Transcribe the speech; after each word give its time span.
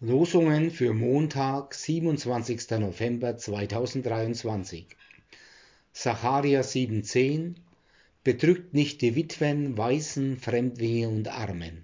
Losungen 0.00 0.70
für 0.70 0.94
Montag, 0.94 1.74
27. 1.74 2.70
November 2.78 3.36
2023. 3.36 4.86
Sacharja 5.92 6.60
7,10 6.60 7.56
Bedrückt 8.22 8.74
nicht 8.74 9.02
die 9.02 9.16
Witwen, 9.16 9.76
Waisen, 9.76 10.36
Fremdlinge 10.36 11.08
und 11.08 11.26
Armen. 11.26 11.82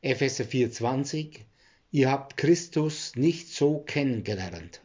Epheser 0.00 0.44
4,20 0.44 1.40
Ihr 1.90 2.08
habt 2.08 2.36
Christus 2.36 3.16
nicht 3.16 3.48
so 3.48 3.80
kennengelernt. 3.80 4.80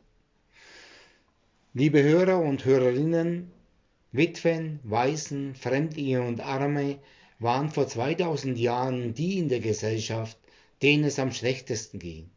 Liebe 1.76 2.02
Hörer 2.02 2.40
und 2.40 2.66
Hörerinnen, 2.66 3.52
Witwen, 4.12 4.80
Waisen, 4.82 5.54
Fremdlinge 5.54 6.24
und 6.24 6.42
Arme 6.42 6.98
waren 7.38 7.70
vor 7.70 7.88
2000 7.88 8.58
Jahren 8.58 9.14
die 9.14 9.38
in 9.38 9.50
der 9.50 9.60
Gesellschaft, 9.60 10.40
denen 10.82 11.04
es 11.04 11.20
am 11.20 11.32
schlechtesten 11.32 12.00
ging. 12.00 12.30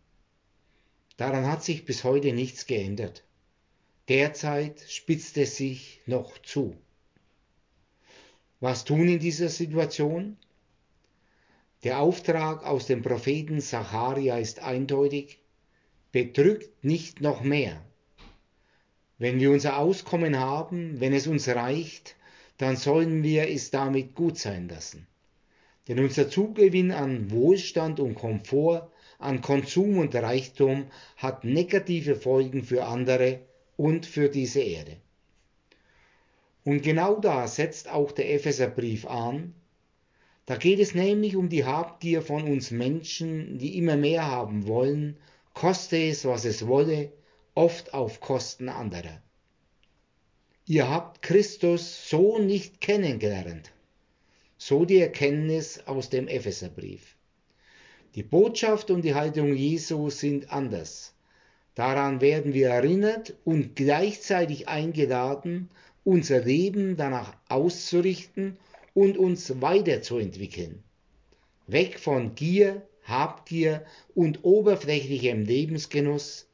Daran 1.16 1.46
hat 1.46 1.62
sich 1.62 1.84
bis 1.84 2.04
heute 2.04 2.32
nichts 2.32 2.66
geändert. 2.66 3.24
Derzeit 4.08 4.80
spitzt 4.88 5.36
es 5.36 5.56
sich 5.56 6.00
noch 6.06 6.38
zu. 6.38 6.76
Was 8.60 8.84
tun 8.84 9.08
in 9.08 9.18
dieser 9.18 9.48
Situation? 9.48 10.36
Der 11.84 12.00
Auftrag 12.00 12.64
aus 12.64 12.86
dem 12.86 13.02
Propheten 13.02 13.60
Zacharia 13.60 14.38
ist 14.38 14.60
eindeutig, 14.60 15.38
bedrückt 16.12 16.84
nicht 16.84 17.20
noch 17.20 17.42
mehr. 17.42 17.82
Wenn 19.18 19.38
wir 19.38 19.50
unser 19.50 19.78
Auskommen 19.78 20.38
haben, 20.38 21.00
wenn 21.00 21.12
es 21.12 21.26
uns 21.26 21.48
reicht, 21.48 22.16
dann 22.56 22.76
sollen 22.76 23.22
wir 23.22 23.48
es 23.48 23.70
damit 23.70 24.14
gut 24.14 24.38
sein 24.38 24.68
lassen. 24.68 25.06
Denn 25.90 25.98
unser 25.98 26.30
Zugewinn 26.30 26.92
an 26.92 27.32
Wohlstand 27.32 27.98
und 27.98 28.14
Komfort, 28.14 28.92
an 29.18 29.40
Konsum 29.40 29.98
und 29.98 30.14
Reichtum 30.14 30.86
hat 31.16 31.42
negative 31.42 32.14
Folgen 32.14 32.62
für 32.62 32.84
andere 32.84 33.40
und 33.76 34.06
für 34.06 34.28
diese 34.28 34.60
Erde. 34.60 34.98
Und 36.62 36.82
genau 36.82 37.18
da 37.18 37.48
setzt 37.48 37.90
auch 37.90 38.12
der 38.12 38.32
Epheserbrief 38.32 39.04
an. 39.04 39.52
Da 40.46 40.54
geht 40.54 40.78
es 40.78 40.94
nämlich 40.94 41.34
um 41.34 41.48
die 41.48 41.64
Habgier 41.64 42.22
von 42.22 42.44
uns 42.44 42.70
Menschen, 42.70 43.58
die 43.58 43.76
immer 43.76 43.96
mehr 43.96 44.30
haben 44.30 44.68
wollen, 44.68 45.16
koste 45.54 45.96
es, 45.96 46.24
was 46.24 46.44
es 46.44 46.68
wolle, 46.68 47.10
oft 47.56 47.94
auf 47.94 48.20
Kosten 48.20 48.68
anderer. 48.68 49.20
Ihr 50.66 50.88
habt 50.88 51.20
Christus 51.20 52.08
so 52.08 52.38
nicht 52.38 52.80
kennengelernt. 52.80 53.72
So 54.62 54.84
die 54.84 54.98
Erkenntnis 54.98 55.80
aus 55.86 56.10
dem 56.10 56.28
Epheserbrief. 56.28 57.16
Die 58.14 58.22
Botschaft 58.22 58.90
und 58.90 59.06
die 59.06 59.14
Haltung 59.14 59.56
Jesu 59.56 60.10
sind 60.10 60.52
anders. 60.52 61.14
Daran 61.74 62.20
werden 62.20 62.52
wir 62.52 62.68
erinnert 62.68 63.32
und 63.44 63.74
gleichzeitig 63.74 64.68
eingeladen, 64.68 65.70
unser 66.04 66.40
Leben 66.40 66.98
danach 66.98 67.38
auszurichten 67.48 68.58
und 68.92 69.16
uns 69.16 69.62
weiterzuentwickeln. 69.62 70.82
Weg 71.66 71.98
von 71.98 72.34
Gier, 72.34 72.86
Habgier 73.04 73.86
und 74.14 74.44
oberflächlichem 74.44 75.42
Lebensgenuss 75.46 76.50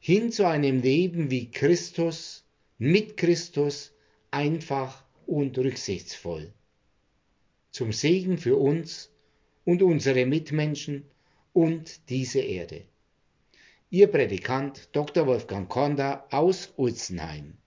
hin 0.00 0.32
zu 0.32 0.48
einem 0.48 0.82
Leben 0.82 1.30
wie 1.30 1.48
Christus, 1.52 2.44
mit 2.76 3.16
Christus, 3.16 3.92
einfach 4.32 5.04
und 5.26 5.56
rücksichtsvoll 5.56 6.52
zum 7.76 7.92
Segen 7.92 8.38
für 8.38 8.56
uns 8.56 9.10
und 9.66 9.82
unsere 9.82 10.24
Mitmenschen 10.24 11.04
und 11.52 12.08
diese 12.08 12.40
Erde. 12.40 12.86
Ihr 13.90 14.06
Predikant 14.06 14.88
Dr. 14.92 15.26
Wolfgang 15.26 15.68
Konda 15.68 16.26
aus 16.30 16.72
Ulzenheim. 16.76 17.58